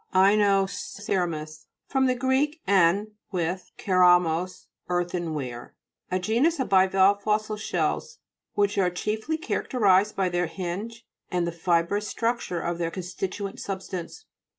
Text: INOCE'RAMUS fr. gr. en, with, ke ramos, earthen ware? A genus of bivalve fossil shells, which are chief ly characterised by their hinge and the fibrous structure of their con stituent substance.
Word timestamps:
INOCE'RAMUS 0.15 1.67
fr. 1.85 1.99
gr. 2.15 2.33
en, 2.65 3.11
with, 3.31 3.69
ke 3.77 3.89
ramos, 3.89 4.65
earthen 4.89 5.35
ware? 5.35 5.75
A 6.09 6.17
genus 6.17 6.59
of 6.59 6.69
bivalve 6.69 7.21
fossil 7.21 7.55
shells, 7.55 8.17
which 8.55 8.79
are 8.79 8.89
chief 8.89 9.29
ly 9.29 9.37
characterised 9.37 10.15
by 10.15 10.27
their 10.27 10.47
hinge 10.47 11.05
and 11.29 11.45
the 11.45 11.51
fibrous 11.51 12.07
structure 12.07 12.59
of 12.61 12.79
their 12.79 12.89
con 12.89 13.03
stituent 13.03 13.59
substance. 13.59 14.25